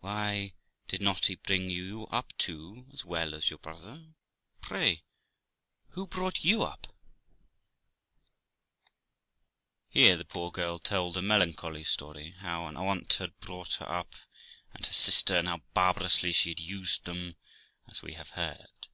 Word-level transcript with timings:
'Why, 0.00 0.52
did 0.88 1.00
not 1.00 1.24
he 1.24 1.36
bring 1.36 1.70
you 1.70 2.04
up 2.10 2.36
too, 2.36 2.84
as 2.92 3.02
well 3.06 3.34
as 3.34 3.48
your 3.48 3.58
brother? 3.58 4.12
Pray 4.60 5.04
who 5.92 6.06
brought 6.06 6.44
you 6.44 6.62
up, 6.62 6.82
then?' 6.82 7.94
Here 9.88 10.16
the 10.18 10.26
poor 10.26 10.52
girl 10.52 10.78
told 10.78 11.16
a 11.16 11.22
melancholy 11.22 11.84
story, 11.84 12.32
how 12.32 12.66
an 12.66 12.76
aunt 12.76 13.14
had 13.14 13.40
brought 13.40 13.80
up 13.80 14.12
her 14.16 14.26
and 14.74 14.84
her 14.84 14.92
sister, 14.92 15.38
and 15.38 15.48
how 15.48 15.62
barbarously 15.72 16.32
she 16.32 16.50
had 16.50 16.60
used 16.60 17.04
them, 17.06 17.36
as 17.88 18.02
we 18.02 18.12
have 18.12 18.28
heard. 18.36 18.88